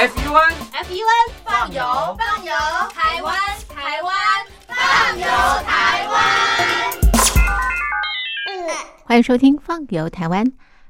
[0.00, 1.82] F U N F U N 放油
[2.16, 2.54] 放油，
[2.94, 3.34] 台湾
[3.68, 4.14] 台湾
[4.68, 5.26] 放油
[5.66, 6.14] 台湾。
[9.04, 10.46] 欢迎收听《放游台湾》。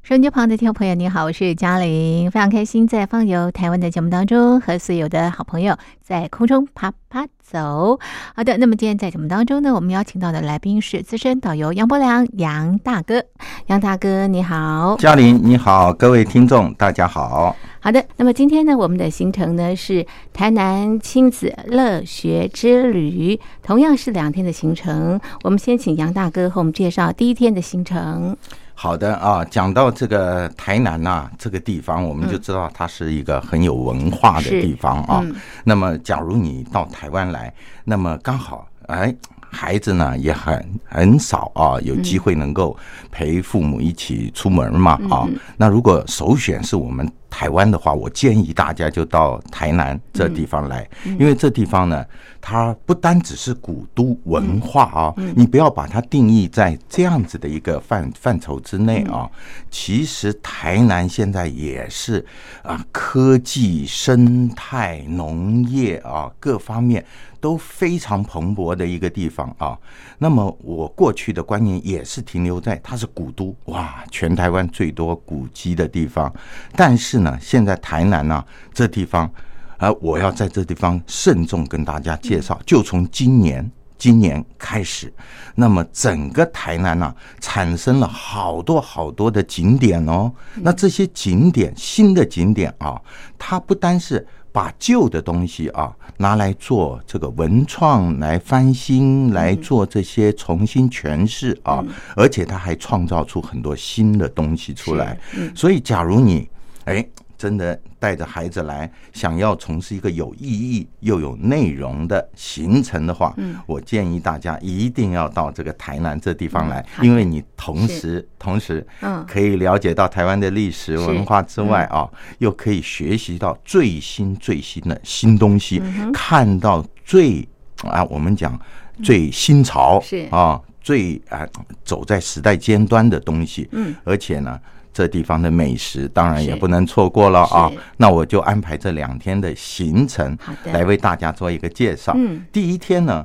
[0.08, 8.00] 收音机旁的听众朋友，你好，我是嘉玲，非常开心在《放游台湾》的节目当中和所有的好朋友在空中啪啪走。
[8.34, 13.22] 好的，那么今天在节目当中呢，我们邀请到的来宾是资深导游杨伯良杨大哥。
[13.66, 17.54] 杨大哥你好，嘉玲你好，各位听众大家好。
[17.78, 25.20] 好的，那么今天呢，我们的行程呢是台南亲子乐学之旅，同样是两天的行程。
[25.44, 28.34] 我们先请杨大哥和我们介绍第一天的行程。
[28.80, 35.20] 好的啊，讲到这个台南呐、这个地方，我们就知道它是一个很有文化的地方啊。
[35.24, 37.52] 嗯那么，假如你到台湾来，
[37.82, 39.12] 那么刚好哎。
[39.50, 42.76] 孩子呢也很很少啊，有机会能够
[43.10, 45.26] 陪父母一起出门嘛啊。
[45.56, 52.04] 那如果首选是我们台湾的话，我建议大家就到台南这地方来，因为这地方呢，
[52.40, 59.30] 它不单只是古都文化啊，你不要把它定义在这样子的一个范范畴之内啊。
[59.70, 62.24] 其实台南现在也是
[62.62, 67.04] 啊，科技、生态、农业啊各方面
[67.40, 69.78] 都非常蓬勃的一个地方啊。
[70.18, 76.32] 那么我过去的观念也是停留在它是古都，哇，全台湾最多古迹的地方。
[76.74, 79.30] 但是呢，现在台南呢、这地方，
[79.78, 83.70] 呃，我要在这地方慎重跟大家介绍，就从今年。
[84.00, 85.12] 今年开始，
[85.56, 90.32] 那么整个台南啊，产生了好多好多的景点哦。
[90.54, 93.02] 那这些景点，新的景点啊，
[93.36, 105.18] 它不单是把旧的东西啊拿来做这个文创，来翻新，来做这些重新诠释啊，而且它还创造出很多新的东西出来。
[105.56, 106.48] 所以，假如你
[106.88, 107.08] 哎。
[107.38, 113.32] 真的带着孩子来，想要从事一个有意义又有内容的行程的话，
[113.64, 119.24] 我建议大家一定要到这个台南这地方来，因为你同时同时嗯。
[119.24, 125.80] 可以了解到台湾的历史文化之外啊，又可以学习到最新最新的新东西，
[126.12, 127.48] 看到最
[127.84, 128.60] 啊我们讲
[129.04, 130.26] 最新潮是。
[130.32, 131.46] 啊最啊
[131.84, 134.60] 走在时代尖端的东西，嗯，而且呢。
[134.98, 137.70] 这地方的美食当然也不能错过了啊！
[137.98, 142.12] 那我就安排这两天的行程来为大家做一个介绍。
[142.16, 143.24] 嗯，第一天呢，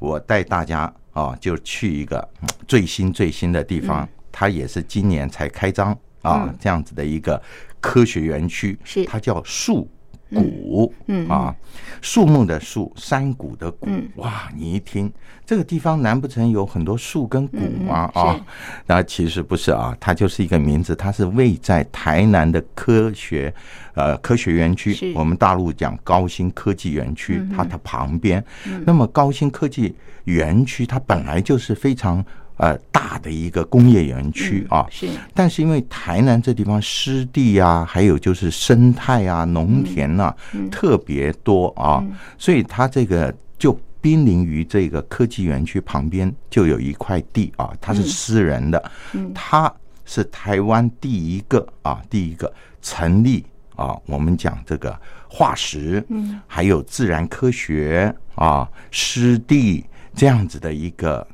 [0.00, 5.92] 我带大家啊就去一个嗯最新最新的地方，它也是今年才开张
[6.22, 6.56] 啊嗯。
[6.60, 7.40] 这样子的一个
[7.80, 9.04] 科学园区，是。
[9.04, 9.88] 它叫树
[10.30, 11.54] 谷，嗯嗯啊，
[12.00, 14.48] 树木的树，山谷的谷嗯，哇！
[14.56, 15.12] 你一听
[15.44, 18.10] 这个地方，难不成有很多树跟谷吗？
[18.14, 18.40] 啊，
[18.86, 23.52] 那其实不是啊，它就是一个名字，它是位在台南的科学
[23.94, 28.44] 呃科学园区，我们大陆讲高新科技园区，嗯它的旁边。
[28.84, 32.24] 那么高新科技园区它本来就是非常
[32.56, 35.08] 呃大的一个工业园区啊，是。
[35.32, 40.34] 但是因为台南这地方湿地啊，还有就是生态啊、农田啊，
[40.70, 42.04] 特别多啊，
[42.38, 48.90] 所以它这个就濒临于这个科技园区旁边就有一块地啊，它是私人的，
[49.34, 49.72] 它
[50.04, 53.44] 是台湾第一个啊，第一个成立
[53.76, 54.94] 啊，我们讲这个
[55.28, 59.84] 化石，嗯，还有自然科学啊、湿地
[60.14, 61.26] 这样子的一个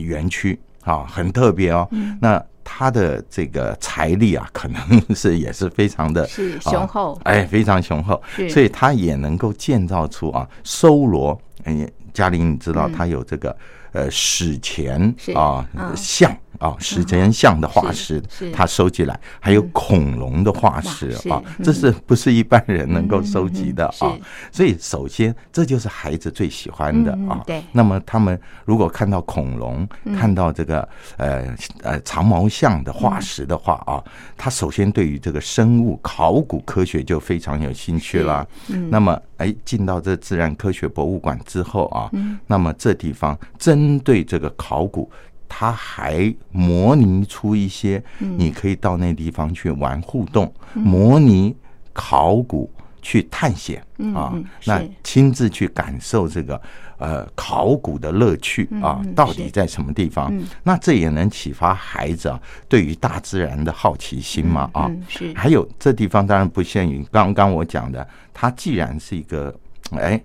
[0.00, 1.88] 园区啊，很特别哦。
[2.20, 11.38] 那它的这个财力啊，可能是也是非常的是啊雄厚哎，非常雄厚，所以它也能够建造出啊，搜罗。
[11.64, 13.56] 哎，嘉玲，你知道它有这个、
[13.92, 15.00] 呃史前
[15.34, 24.18] 啊嗯像啊史前像的化石是是，它收集来，还有恐龙的化石啊这是不是一般人能够收集的嗯啊？
[24.52, 27.38] 所以首先这就是孩子最喜欢的啊。
[27.38, 27.62] 嗯对。
[27.72, 30.14] 那么他们如果看到恐龙，嗯。
[30.14, 34.02] 看到这个呃呃长毛象的化石的话啊，
[34.36, 38.46] 他首先对于这个生物考古科学就非常有兴趣啦。
[38.68, 38.88] 嗯。
[38.88, 42.38] 那么哎，进到这自然科学博物馆之后啊，嗯。
[42.46, 43.36] 那么这地方
[43.82, 45.10] 针对这个考古。
[45.54, 51.54] 它还模拟出一些，嗯你可以到那地方去玩互动，模拟
[51.92, 53.78] 考古去探险
[54.14, 56.58] 啊嗯，那亲自去感受这个
[56.96, 60.32] 呃考古的乐趣啊嗯，到底在什么地方？
[60.62, 65.02] 那这也能启发孩子啊对于大自然的好奇心嘛啊嗯。
[65.06, 69.54] 是还有这地方当然不限于刚刚我讲的，它既然是一个
[69.90, 70.18] 哎。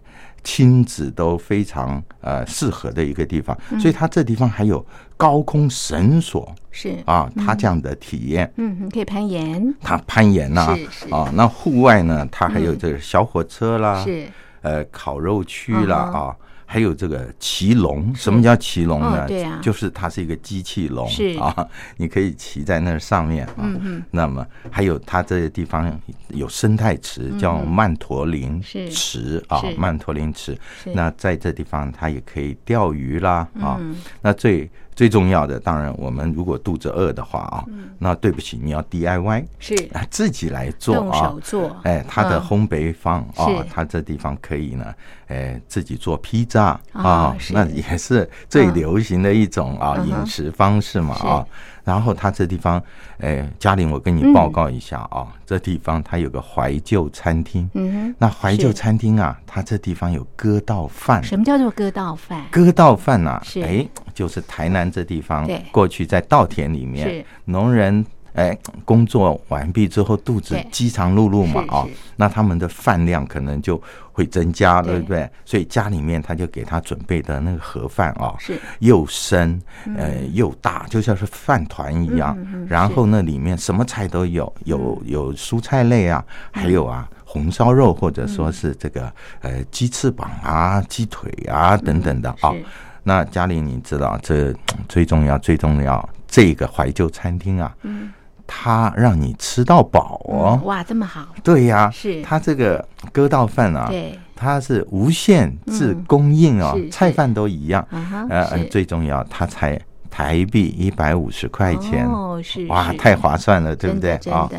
[0.43, 4.85] 亲子都非常呃适合的一个地方，所以它这地方还有
[5.15, 6.53] 高空绳索。
[6.71, 6.95] 是。
[7.05, 8.51] 啊，它这样的体验。
[8.57, 10.77] 嗯，你可以攀岩，它攀岩呐、
[11.09, 14.27] 啊，那户外呢，它还有这个小火车啦，是。
[14.61, 16.35] 呃，烤肉区啦啊，
[16.69, 18.13] 还有这个骑龙。
[18.13, 19.23] 什么叫骑龙呢？
[19.23, 23.73] 哦对啊就是它是一个机器龙是啊，你可以骑在那上面啊。
[24.11, 28.61] 那么还有它这个地方有生态池，叫曼陀林
[28.91, 30.57] 池啊，曼陀林池。
[30.93, 33.95] 那在这地方它也可以钓鱼啦啊嗯。
[34.21, 37.89] 那最最重要的，当然我们如果肚子饿的话啊，嗯。
[37.99, 39.45] 那对不起，你要 DIY。
[39.59, 39.75] 是。
[39.93, 42.41] 啊，自己来做动啊手，做，哎，它的嗯。
[42.41, 44.91] 烘焙坊啊是，它这地方可以呢，
[45.27, 51.45] 哎，自己做披萨啊啊，那也是最嗯流行的一种啊饮食方式嘛啊。
[51.83, 52.81] 然后它这地方，
[53.19, 54.33] 哎，嘉玲，我跟你嗯。
[54.33, 57.69] 报告一下啊，这地方它有个怀旧餐厅。
[57.75, 61.23] 嗯哼，那怀旧餐厅啊，它这地方有割稻饭。
[61.23, 62.43] 什么叫做割稻饭？
[62.51, 63.61] 割稻饭呐、是。
[63.61, 68.03] 哎，就是台南这地方，过去在稻田里面，农人
[68.33, 73.79] 哎工作完毕之后，肚子饥肠辘辘嘛是啊是，那他们的饭量可能就
[74.11, 74.93] 会增加，对。
[74.93, 75.29] 对不对？
[75.45, 78.59] 所以家里面他就给他准备的那个盒饭啊，是。
[78.79, 79.61] 又深
[79.95, 82.35] 呃又大，就像是饭团一样。
[82.67, 87.07] 然后那，里面什么菜都有，有有蔬菜类啊，还有啊。
[87.29, 92.65] 红烧肉，或者说是这个呃鸡翅膀啊、鸡腿啊等等的啊是。
[93.07, 94.53] 那嘉玲，你知道这
[94.89, 98.11] 最重要、最重要，这个怀旧餐厅啊，嗯。
[98.45, 100.59] 它让你吃到饱哦。
[100.63, 102.21] 哇，这么好，对呀，是。
[102.21, 107.85] 它这个割稻饭啊，对，它是无限制嗯供应哦菜饭都一样。
[108.29, 109.77] 呃，最重要，它才
[110.09, 114.15] 台币一百五十块钱，哦，是哇，太划算了，对不对？
[114.31, 114.49] 啊？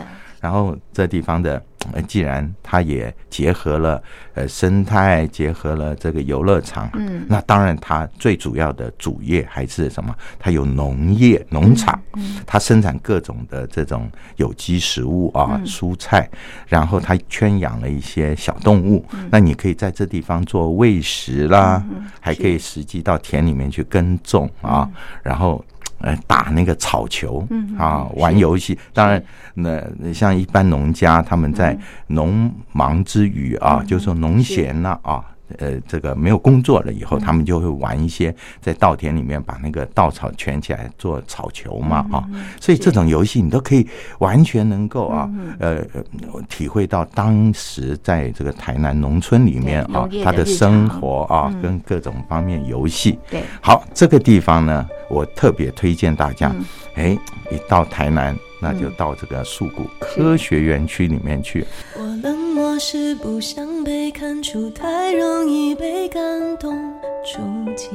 [0.41, 1.63] 然后这地方的，
[1.93, 4.03] 呃既然它也结合了
[4.35, 10.15] 呃生态，结合了这个游乐场，嗯那当然它最主要的主业还是什么？
[10.39, 16.29] 它有农业农场，嗯它生产各种的这种有机食物啊、嗯蔬菜，
[16.67, 21.83] 然后它圈养了一些小动物，嗯那你可以在这地方做喂食啦，
[22.21, 24.89] 还可以实际到田里面去耕种啊，
[25.23, 25.65] 然后。
[26.01, 28.79] 呃，打那个草球，嗯啊，玩游戏。
[28.93, 29.23] 当然，
[29.55, 35.25] 那像一般农家，他们在农忙之余啊，就是说农闲了啊。
[35.57, 42.23] 呃，这个没有工作了以后，他们就会玩一些在稻田里面把那个稻草圈起来做草球嘛啊，
[42.61, 45.27] 所以这种游戏你都可以完全能够啊，
[45.59, 56.65] 呃，呃体会到当时在这个台南农村里面啊他的生活啊嗯，跟各种方面游戏，对，好，这个地方呢，我特别推荐大家嗯，
[56.95, 57.19] 哎、
[57.51, 61.65] 一到台南，那就到这个树谷科学园区里面去。
[61.97, 66.23] 我冷漠是不想被看出，太容易被感
[66.59, 66.77] 动
[67.25, 67.41] 触
[67.75, 67.89] 及。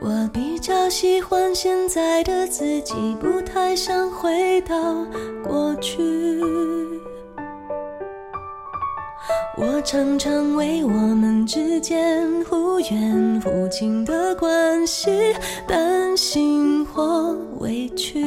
[0.00, 4.76] 我比较喜欢现在的自己，不太想回到
[5.44, 6.00] 过去。
[9.56, 15.10] 我常常为我们之间忽远忽近的关系
[15.66, 18.24] 担心或委屈，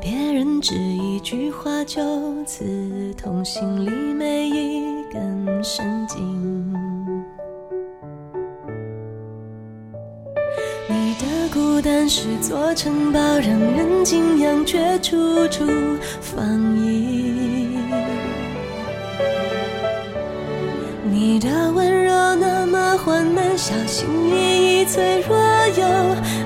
[0.00, 2.02] 别人只一句话就
[2.44, 4.82] 刺痛心里每一
[5.12, 6.74] 根神经。
[10.88, 15.16] 你的孤单是座城堡，让人敬仰，却处
[15.48, 15.64] 处
[16.20, 17.49] 防御。
[24.92, 25.36] 脆弱
[25.78, 25.84] 又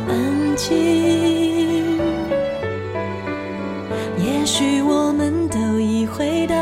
[0.06, 1.98] 安静。
[4.18, 6.54] 也许我们都已回到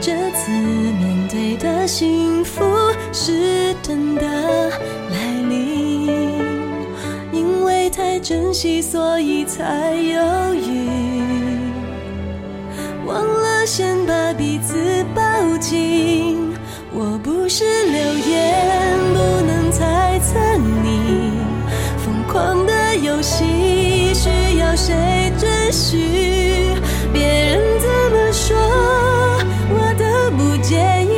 [0.00, 2.64] 这次面对的幸福
[3.12, 4.22] 是真的
[5.10, 6.40] 来临，
[7.32, 10.88] 因为太珍惜，所以才犹豫。
[13.04, 14.15] 忘了先把
[25.96, 26.80] 去？
[27.12, 28.56] 别人怎么说，
[29.70, 30.04] 我都
[30.36, 31.14] 不介意。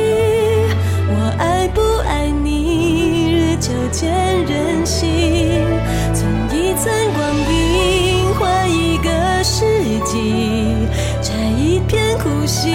[1.11, 4.09] 我爱不爱你，日久见
[4.45, 5.65] 人心。
[6.13, 7.19] 存一寸光
[7.51, 9.09] 阴换一个
[9.43, 10.87] 世纪，
[11.21, 12.71] 摘一片苦心，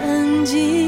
[0.00, 0.83] 安静。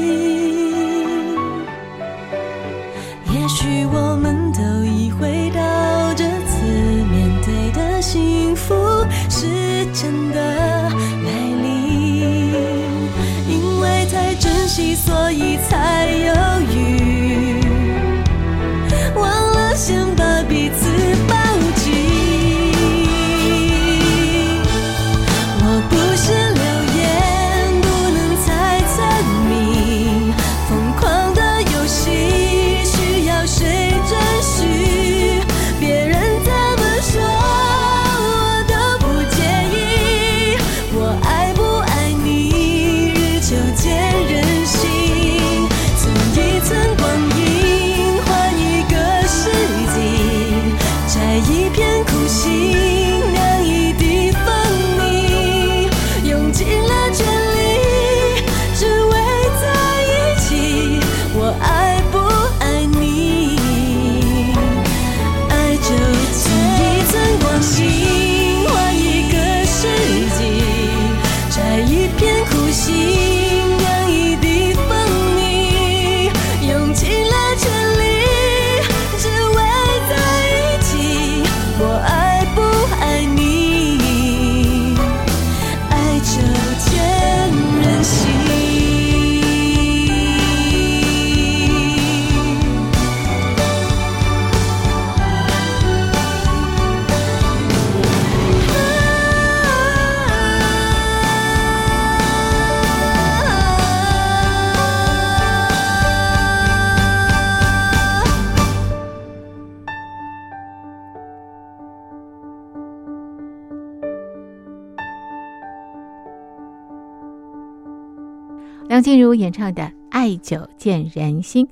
[118.89, 121.65] 梁静茹演唱的《爱久见人心》。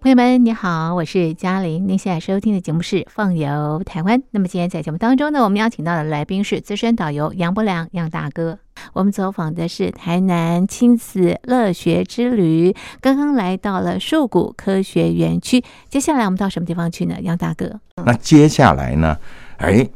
[0.00, 1.88] 朋友们，你好，我是嘉玲。
[1.88, 4.20] 您现在收听的节目是《放游台湾》。
[4.30, 8.60] 那么今天在节目当中呢，我们邀请到的来宾是资深导游杨伯良杨大哥。
[8.92, 15.64] 我们走访的是台南亲子乐学之旅，刚刚来到了树谷科学园区。
[15.88, 17.16] 接下来我们到什么地方去呢？
[17.22, 19.18] 杨大哥，那接下来呢？
[19.56, 19.88] 哎，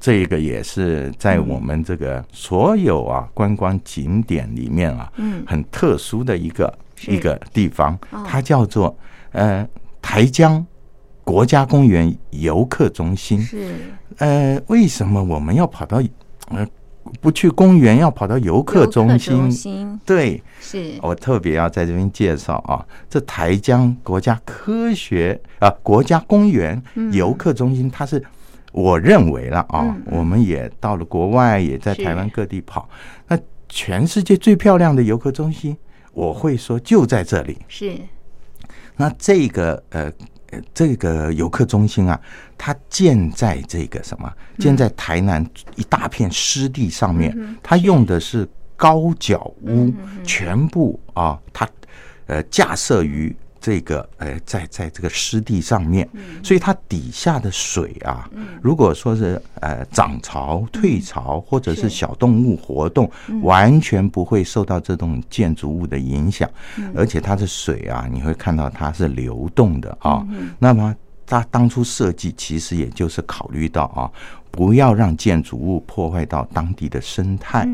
[0.00, 8.96] 这个也是在我们这个所有啊观光景点里面啊，嗯，很特殊的一个一个地方哦，它叫做
[9.32, 9.66] 呃
[10.00, 10.64] 台江
[11.24, 13.40] 国家公园游客中心。
[13.40, 13.74] 是。
[14.18, 16.02] 呃，为什么我们要跑到
[16.50, 16.66] 呃
[17.20, 19.18] 不去公园，要跑到游客中？
[19.18, 19.98] 心？
[20.04, 20.92] 对，是。
[21.00, 26.80] 我特别要在这边介绍啊，这台江国家科学啊国家公园
[27.12, 28.22] 游客中心，它是
[28.72, 32.88] 我认为了啊，嗯我们也到了国外，也在台湾各地跑，
[33.28, 33.38] 那
[33.68, 35.76] 全世界最漂亮的游客中心，
[36.12, 37.58] 我会说就在这里。
[37.68, 37.94] 是
[38.96, 40.12] 那这个呃
[40.50, 42.18] 呃这个游客中心啊，
[42.56, 44.32] 它建在这个什么？
[44.58, 49.92] 建在台南一大片湿地上面，它用的是高脚屋，
[50.24, 51.68] 全部啊，它
[52.26, 53.34] 呃架设于。
[53.62, 56.08] 这个呃，在在这个湿地上面，
[56.42, 58.28] 所以它底下的水啊，
[58.60, 63.08] 如果说是呃涨潮、退潮，或者是小动物活动，
[63.40, 66.50] 完全不会受到这种建筑物的影响，
[66.92, 70.26] 而且它的水啊，你会看到它是流动的啊。
[70.58, 70.92] 那么
[71.24, 74.10] 它当初设计其实也就是考虑到啊，
[74.50, 77.64] 不要让建筑物破坏到当地的生态，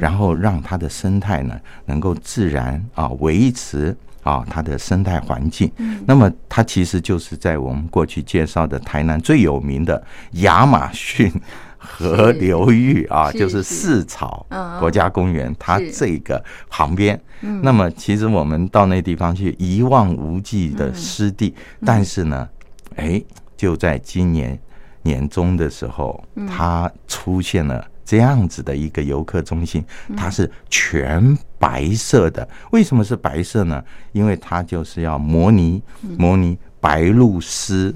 [0.00, 3.96] 然后让它的生态呢能够自然啊维持。
[4.22, 5.70] 啊，它的生态环境，
[6.06, 11.32] 那么它其实就是在我们过去介绍的台南最有名的亚马逊
[11.78, 17.18] 河流域啊，就是是四草嗯国家公园，它这个旁边。
[17.62, 21.54] 那么其实我们到那地方去一望无际的湿地，
[21.86, 22.48] 但是呢，
[22.96, 23.22] 哎，
[23.56, 24.58] 就在今年
[25.02, 27.86] 年中的时候，它出现了。
[28.08, 29.84] 这样子的一个游客中心，
[30.16, 32.48] 它是全白色的。
[32.70, 33.84] 为什么是白色呢？
[34.12, 35.82] 因为它就是要模拟
[36.16, 37.94] 模拟白鹭鸶，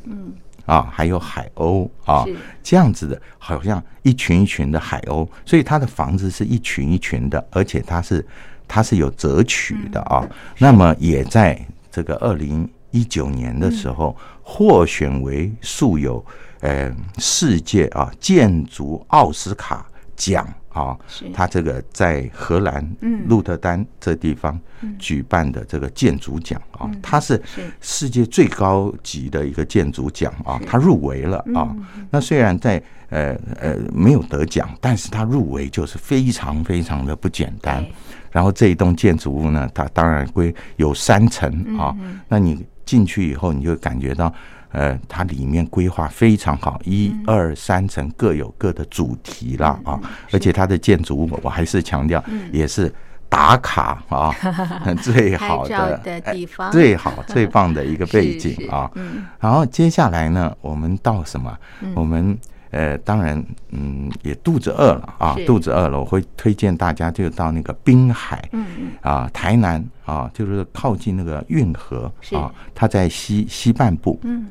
[0.67, 2.27] 啊，还有海鸥啊，
[2.63, 8.23] 这样子的，好像一群一群的海鸥，所以它的房子是一群一群的，而且它是
[8.69, 10.29] 它是有折曲的啊。
[10.59, 11.59] 那么也在
[11.91, 16.23] 这个二零一九年的时候，获选为素有
[16.61, 19.87] 呃世界啊建筑奥斯卡
[20.23, 20.97] 奖啊，
[21.35, 24.59] 他这个在荷兰嗯鹿特丹这地方
[24.99, 31.75] 举办的这个建筑奖啊，他是是世界最高级的一个建筑奖啊是，他入围了啊。
[31.75, 37.85] 嗯那虽然在呃呃没有得奖，但是他入围就是非常非常的不简单。
[38.31, 41.95] 然后这一栋建筑物呢，它当然归有三层啊。
[42.29, 44.33] 那你进去以后，你就感觉到，
[44.73, 50.01] 呃，它里面规划非常好，一二三层各有各的主题啦啊，
[50.33, 52.93] 而且它的建筑物，我还是强调，也是
[53.29, 54.35] 打卡啊
[55.03, 56.71] 最好的地方。
[56.71, 58.91] 最好最棒的一个背 是是景啊。
[58.95, 59.25] 嗯。
[59.41, 61.57] 然后接下来呢，我们到什么？
[61.95, 62.37] 我们
[62.71, 68.93] 呃，当然，嗯，也肚子饿了啊，肚子饿了，我会推荐大家就到那个滨海，嗯嗯。
[69.03, 74.19] 啊，台南啊，就是靠近那个运河啊，它在西西半部。
[74.23, 74.47] 嗯，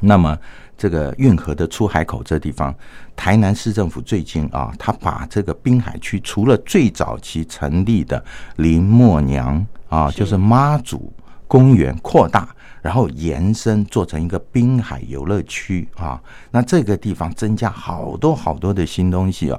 [0.00, 0.36] 那么
[0.76, 2.74] 这个运河的出海口这地方，
[3.14, 8.22] 台南市政府最近啊，他把这个滨海区除了最早期成立的
[8.56, 11.12] 林默娘啊，就是妈祖
[11.46, 12.48] 公园扩大。
[12.84, 16.20] 然后延伸做成一个滨海游乐区啊，
[16.50, 19.58] 那这个地方增加好多好多的新东西啊。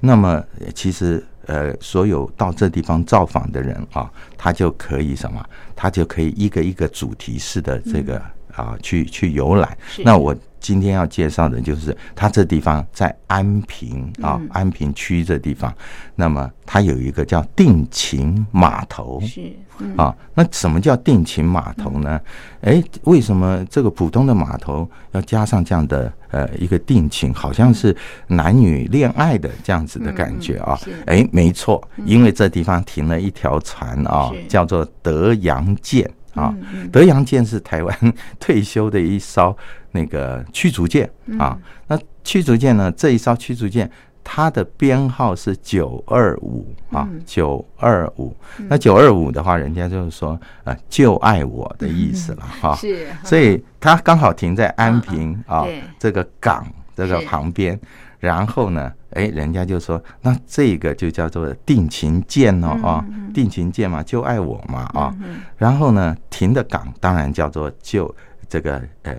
[0.00, 5.42] 那么呃其实呃，所有到这地方造访的人啊，他就可以什么？
[5.74, 8.20] 他就可以一个一个主题式的这个
[8.56, 9.76] 啊，去去游览。
[9.98, 15.72] 那我今天要介绍的就是它这地方在安平啊，嗯安平区这地方，
[16.14, 19.20] 那么它有一个叫定情码头。
[19.20, 22.18] 是嗯啊，那什么叫定情码头呢？
[22.62, 27.94] 哎，为什么这个普通的码头要加上这样的呃一个定情，好像是
[28.26, 31.02] 男女恋爱的这样子的感觉啊嗯嗯是？
[31.04, 36.54] 哎，没错，因为这地方停了一条船啊，叫做德阳舰啊。
[36.92, 39.56] 德阳舰是台湾退休的一艘
[39.90, 41.58] 那个驱逐舰啊。
[41.88, 43.90] 那驱逐舰呢，这一艘驱逐舰。
[44.28, 48.36] 它的编号是九二五啊，九二五。
[48.68, 52.74] 那九二五的话，人家就是说，呃，就爱我的意思了哈。
[52.74, 57.78] 是，所以它刚好停在安平啊对这个港这个旁边，
[58.18, 65.14] 然后呢，哎，人家就说，那这个就叫做定情剑哦啊，定情剑嘛，就爱我嘛啊。
[65.56, 68.14] 然后呢，停的港当然叫做就
[68.48, 69.14] 这个呃。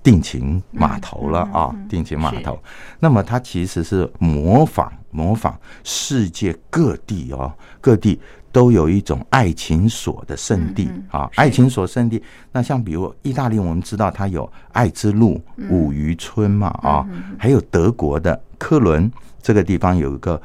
[0.00, 2.56] 定情码头了啊，定情码头。
[3.00, 8.20] 那么它其实是模仿模仿世界各地哦，各地
[8.52, 12.22] 都有一种爱情锁的圣地啊，爱情锁圣地。
[12.52, 17.06] 那像比如意大利，我们知道它有爱之路、五渔村嘛啊，
[17.38, 19.10] 还有德国的科伦
[19.42, 20.40] 这个地方有一个。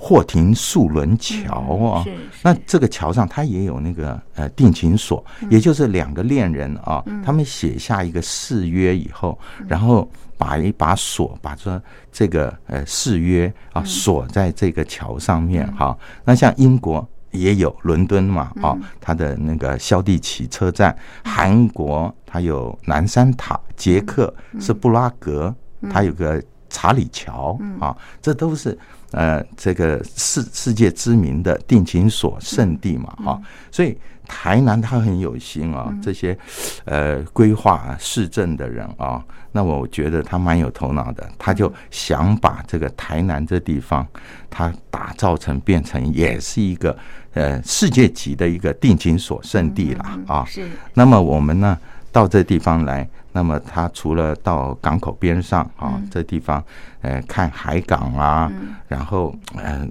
[0.00, 15.98] 霍廷树轮桥啊，是是那这个桥上它也有那个呃定情锁，也就是两个恋人啊，他们写下一个誓约以后，然后把一把锁把这这个呃誓约啊锁在这个桥上面哈。
[16.24, 25.54] 那像英国也有伦敦嘛哦，它的那个肖蒂奇车站，韩国它有南山塔，捷克是布拉格，
[25.90, 28.78] 它有个查理桥啊，这都是。
[29.12, 33.40] 呃，这个世世界知名的定情所圣地嘛，哈、
[33.70, 36.36] 所以台南他很有心啊，这些
[36.84, 44.06] 呃规划市政的人啊，那我觉得他蛮有头脑的，他就想把这个台南这地方，
[44.50, 46.94] 他打造成变成也是一个
[47.32, 50.44] 呃世界级的一个定情所圣地啦啊。
[50.44, 50.68] 是。
[50.92, 51.78] 那么我们呢
[52.12, 56.62] 到这地方来，那么他除了到港口边上啊，这地方
[57.02, 58.50] 呃看海港啊，
[58.86, 59.86] 然后呃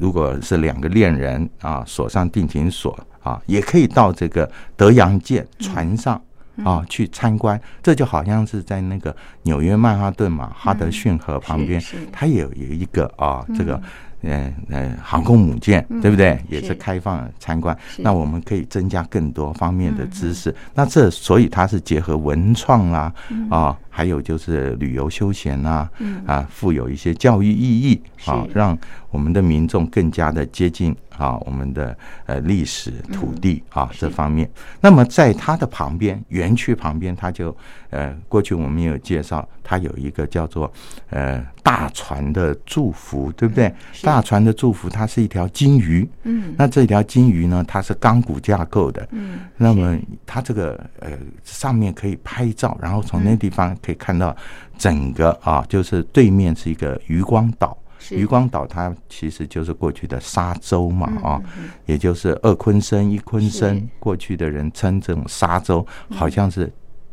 [0.00, 6.20] 如果是两个恋人啊锁上定情锁啊，也可以到这个德阳舰船上。
[6.62, 13.82] 啊，去参观，这就好像是在那个纽约曼哈顿嘛，哈德逊河旁边它也有有一个啊，这个
[14.26, 16.38] 呃呃航空母舰，对不对？
[16.48, 17.76] 也是是开放参观。
[17.98, 20.54] 那我们可以增加更多方面的知识。
[20.74, 23.12] 那这所以它是结合文创啦，
[23.50, 25.88] 啊，还有就是旅游休闲啦，
[26.26, 28.76] 啊，富有一些教育意义啊，让
[29.12, 34.50] 我们的民众更加的接近啊我们的呃历史土地啊这方面。
[34.80, 37.56] 那么在它的旁边，园区旁边，它就
[37.90, 40.72] 呃过去我们也有介绍，它有一个叫做
[41.10, 43.72] 呃大船的祝福，对不对？
[44.02, 51.10] 大船的祝福，它是一条金鱼，嗯，那这条金鱼呢，它是钢骨架构的，嗯，那么它这个呃
[51.44, 54.34] 上面可以拍照，然后从那地方可以看到
[54.78, 57.76] 整个啊，就是对面是一个渔光岛。
[57.98, 58.16] 是。
[58.16, 61.42] 渔光岛它其实就是过去的沙洲嘛嗯啊，
[61.86, 66.70] 也就是二坤生一坤生，过去的人称这种沙洲好像是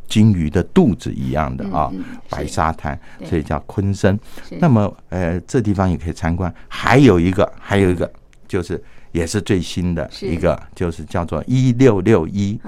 [0.07, 1.89] 金鱼的肚子一样的啊
[2.29, 4.19] 白沙滩，所以叫昆生。
[4.59, 6.53] 那么呃，这地方也可以参观。
[6.67, 8.11] 还有一个，还有一个
[8.47, 12.59] 就是也是最新的一个，就是叫做一六六一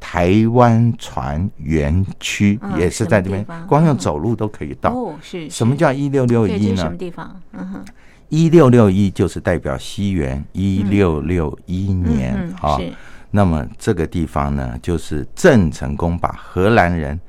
[0.00, 4.90] 台湾船园区嗯，也是在这边光用嗯走路都可以到。
[4.90, 6.76] 哦，是什么叫一六六一呢？
[6.76, 6.96] 什么？
[6.96, 7.40] 地方？
[7.52, 7.84] 嗯哼，
[8.28, 12.78] 一六六一就是代表西元一六六一年嗯啊。
[12.78, 12.92] 是。
[13.30, 17.20] 那么这个地方呢，就是郑成功把荷兰人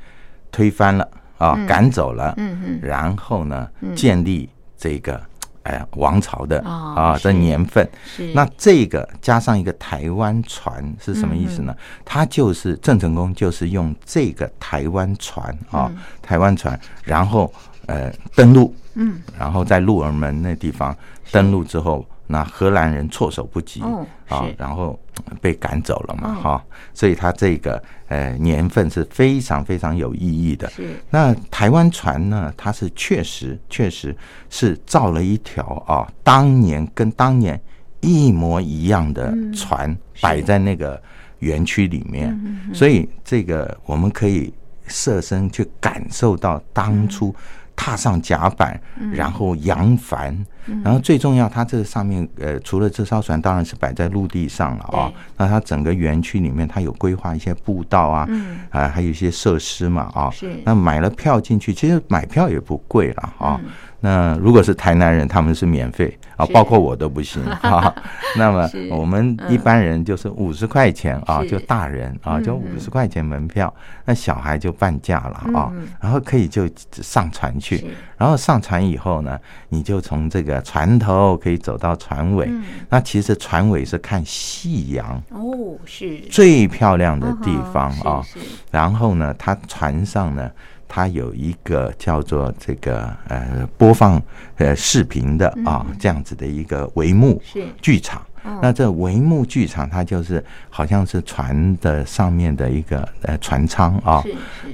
[0.51, 1.05] 推翻了
[1.37, 5.21] 啊，赶走了，嗯嗯然后呢，建立这个
[5.67, 7.87] 哎呀王朝的哦啊是的年份。
[8.05, 8.33] 是。
[8.33, 11.75] 那这个加上一个台湾船是什么意思呢？
[11.77, 17.51] 嗯他就是郑成功，就是用这个台湾船啊，台湾船，然后
[17.85, 20.95] 呃登陆，嗯，然后在鹿儿门那地方
[21.31, 24.99] 登陆之后，那荷兰人措手不及哦啊，然后
[25.41, 26.41] 被赶走了嘛哦。
[26.41, 30.69] 哈，所以他这个呃年份是非常非常有意义的。
[30.69, 30.95] 是。
[31.09, 34.15] 那台湾船呢，它是确实确实
[34.49, 37.59] 是造了一条啊，当年跟当年
[38.01, 41.01] 一模一样的船摆在那个
[41.39, 42.37] 园区里面，
[42.73, 44.53] 所以这个我们可以
[44.87, 47.33] 设身去感受到当初
[47.77, 48.77] 踏上甲板，
[49.13, 50.35] 然后扬帆，
[50.83, 58.27] 然后最重要，它这个上面呃，除了这艘船当然是摆在陆地上了啊对，那它整个园区里面它有规划一些步道啊，
[58.71, 60.59] 啊，还有一些设施嘛啊，是。
[60.65, 63.61] 那买了票进去，其实买票也不贵了啊。
[63.99, 67.93] 那如果是台南人，他们是免费啊，包括我都不行 啊。
[68.37, 73.73] 那么我们一般人就是五十块钱啊，就大人啊嗯就五十块钱门票，
[74.05, 82.47] 那小孩就半价了啊嗯，然后可以就上船去，然后上船以后呢，你就从这个船头可以走到船尾，
[82.89, 86.19] 那其实船尾是看夕阳哦，是。
[86.29, 88.23] 最漂亮的地方嗯啊。
[88.69, 90.51] 然后呢，它船上呢，
[90.87, 94.21] 它有一个叫做这个呃播放
[94.57, 97.41] 呃视频的啊这样子的一个帷幕
[97.81, 98.21] 剧场。
[98.61, 104.23] 那这帷幕剧场，它就是好像是船的上面的一个呃船舱啊。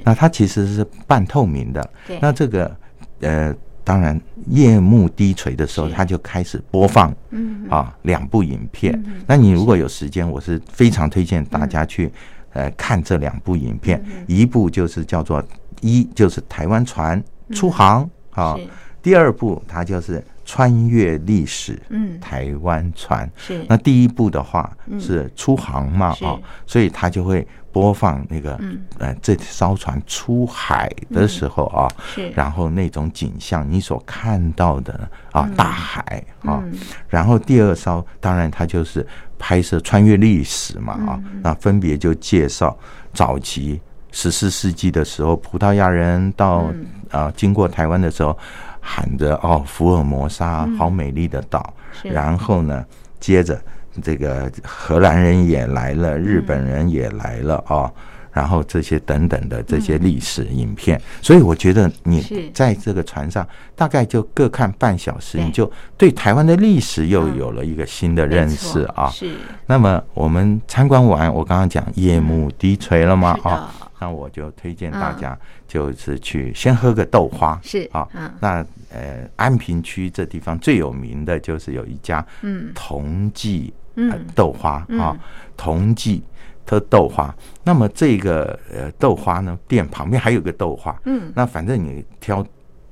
[0.04, 1.90] 那它其实是半透明的。
[2.20, 2.76] 那这个
[3.18, 5.94] 呃，当然夜幕低垂的时候，是。
[5.94, 7.66] 它就开始播放嗯。
[7.68, 9.02] 啊两部影片。
[9.26, 12.12] 那你如果有时间，我是非常推荐大家去
[12.52, 15.42] 呃看这两部影片，一部就是叫做
[15.84, 18.66] 一就是台湾船出航啊是，
[19.02, 22.18] 第二部它就是穿越历史嗯。
[22.18, 23.30] 台湾船。
[23.36, 23.62] 是。
[23.68, 26.24] 那第一部的话是出航嘛是。
[26.24, 28.82] 啊，所以它就会播放那个嗯。
[28.98, 32.30] 呃这艘船出海的时候啊，是。
[32.30, 36.72] 然后那种景象你所看到的啊大海啊，嗯。
[37.06, 39.06] 然后第二艘当然它就是
[39.38, 41.40] 拍摄穿越历史嘛啊，嗯。
[41.42, 42.74] 那分别就介绍
[43.12, 43.80] 早期
[44.14, 46.86] 十四世纪的时候，葡萄牙人到嗯。
[47.10, 48.36] 啊经过台湾的时候，
[48.80, 52.08] 喊着哦福尔摩沙好美丽的岛，是。
[52.08, 52.84] 然后呢
[53.20, 53.60] 接着
[54.02, 57.88] 这个荷兰人也来了，日本人也来了啊。
[58.32, 63.46] 然后这些等等的这些历史影片，所以我觉得你在这个船上
[63.76, 69.08] 大概就各看半小时，你就对台湾的历史又嗯有了一个新的认识啊。
[69.10, 69.36] 是。
[69.66, 73.72] 那么我们参观完，我刚刚讲夜幕低垂了吗啊，
[74.04, 77.58] 那我就推荐大家就是去先喝个豆花。
[77.62, 82.70] 是啊嗯，那呃安平区这地方最有名的就是有一家嗯。
[82.74, 84.26] 同济呃嗯。
[84.34, 85.00] 豆花嗯。
[85.00, 85.16] 啊，
[85.56, 86.22] 同济
[86.66, 87.34] 的豆花。
[87.62, 91.32] 那么这个呃豆花呢，店旁边还有个豆花，嗯。
[91.34, 92.46] 那反正你挑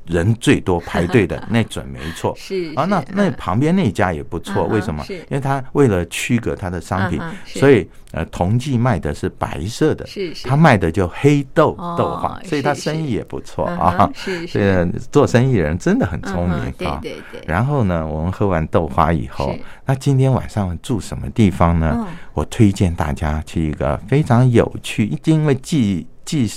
[0.07, 2.35] 人最多排队的 那准没错。
[2.37, 5.03] 是啊，那那嗯旁边那家也不错，为什么？
[5.05, 14.47] 是因为他为了区隔他的商品所以呃，同济卖的是白色的，是是他卖的就黑豆哦豆花，所以他生意也不错嗯啊是。
[14.47, 16.99] 是这个做生意人真的很聪明啊。
[17.03, 22.07] 对对对然后呢，我们喝完豆花以后是，那今天晚上住什么地方呢哦？
[22.35, 26.51] 我推荐大家去一个非常有趣，因为既既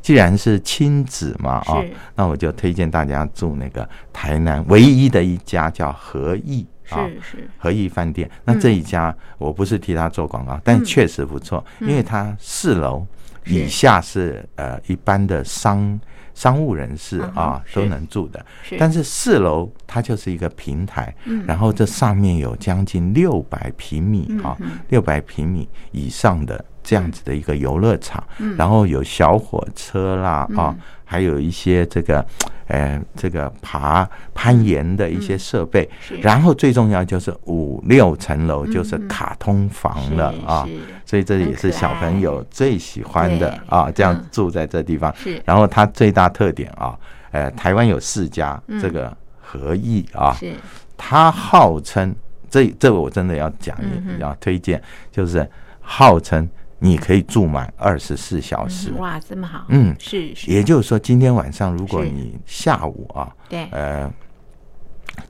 [0.00, 7.06] 既然是亲子嘛啊是，那我就推荐大家住那个台南唯一的一家叫和义啊。
[7.06, 7.50] 是是。
[7.56, 13.06] 和义饭店，那这一家我不是替他做广告，但确实不错，因为它四楼
[13.44, 15.98] 以下是呃一般的商
[16.34, 18.44] 商务人士啊都能住的，
[18.78, 21.14] 但是四楼它就是一个平台，
[21.46, 24.56] 然后这上面有将近六百平米啊，
[24.88, 28.56] 六百平米以上的这样子的一个游乐场，嗯。
[28.56, 32.24] 然后有小火车啦啊，还有一些这个，
[32.66, 36.16] 呃，这个爬攀岩的一些设备，是。
[36.16, 40.66] 然后最重要就是五六层楼就是卡通房了啊，
[41.04, 45.14] 所以这也是小朋友最喜欢的啊，这样嗯住在这地方。
[45.16, 45.40] 是。
[45.44, 46.98] 然后它最大特点啊，
[47.30, 50.52] 呃，台湾有四家这个合意啊，是。
[50.96, 52.14] 它号称
[52.48, 55.48] 这这个我真的要讲嗯，要推荐，就是
[55.80, 56.48] 号称
[56.84, 58.90] 你可以住满二十四小时。
[58.94, 64.12] 哇，这么好，嗯，是是，也就是说，今天晚上如果你下午啊，对，呃，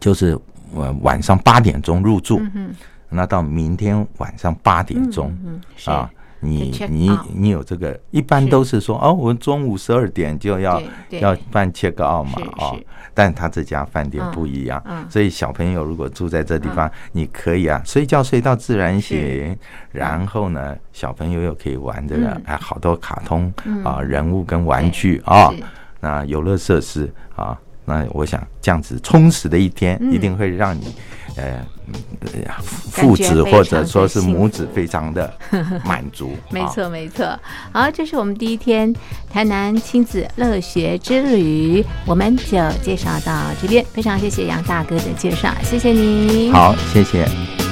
[0.00, 0.38] 就是
[0.74, 2.74] 呃晚上八点钟入住，嗯哼，
[3.10, 5.90] 那到明天晚上八点钟嗯，是。
[5.90, 6.10] 啊，
[6.44, 12.74] 你你你有这个，一般都是说哦，我们中午十二点就要要办 check out 嘛是啊，
[13.14, 19.57] 但他这家饭店嗯不一样嗯，所以小朋友如果住在这地方，你可以啊睡觉睡到自然醒，
[19.92, 22.42] 然后呢，小朋友又可以玩这个嗯。
[22.46, 23.85] 哎好多卡通嗯。
[23.85, 25.48] 啊人物跟玩具啊，
[26.00, 27.57] 那游乐设施啊。
[27.85, 30.12] 那我想这样子充实的一天，嗯。
[30.12, 30.94] 一定会让你，
[31.36, 31.64] 呃，
[32.90, 35.32] 父子或者说是母子非常的
[35.84, 36.36] 满足。
[36.36, 37.38] 啊没错，没错。
[37.72, 38.94] 好，这是我们第一天
[39.30, 43.84] 台南亲子乐学之旅，我们就介绍到这边。
[43.92, 47.71] 非常谢谢杨大哥的介绍，谢谢你。，好，谢谢。